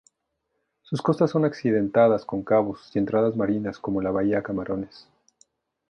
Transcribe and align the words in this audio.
Sus 0.81 0.99
costas 0.99 1.29
son 1.29 1.45
accidentadas 1.45 2.25
con 2.25 2.41
cabos 2.41 2.89
y 2.95 2.97
entradas 2.97 3.35
marinas 3.35 3.77
como 3.77 4.01
la 4.01 4.09
Bahía 4.09 4.41
Camarones. 4.41 5.07